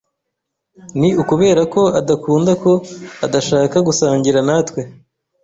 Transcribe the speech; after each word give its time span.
Ni 0.99 1.09
ukubera 1.21 1.61
ko 1.73 1.81
adukunda 1.99 2.51
ko 2.63 2.71
adashaka 3.25 3.77
gusangira 3.87 4.39
natwe. 4.47 4.81